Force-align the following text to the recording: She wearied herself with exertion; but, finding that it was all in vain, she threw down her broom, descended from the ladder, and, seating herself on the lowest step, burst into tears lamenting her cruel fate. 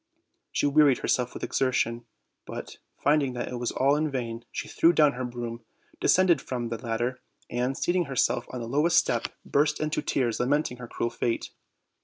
She 0.51 0.65
wearied 0.65 0.97
herself 0.97 1.31
with 1.35 1.43
exertion; 1.43 2.05
but, 2.47 2.79
finding 2.97 3.33
that 3.33 3.49
it 3.49 3.57
was 3.57 3.71
all 3.71 3.95
in 3.95 4.09
vain, 4.09 4.43
she 4.51 4.67
threw 4.67 4.93
down 4.93 5.11
her 5.13 5.23
broom, 5.23 5.63
descended 5.99 6.41
from 6.41 6.69
the 6.69 6.79
ladder, 6.83 7.21
and, 7.51 7.77
seating 7.77 8.05
herself 8.05 8.47
on 8.49 8.61
the 8.61 8.67
lowest 8.67 8.97
step, 8.97 9.27
burst 9.45 9.79
into 9.79 10.01
tears 10.01 10.39
lamenting 10.39 10.77
her 10.77 10.87
cruel 10.87 11.11
fate. 11.11 11.51